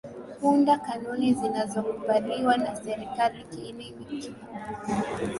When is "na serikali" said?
2.57-3.43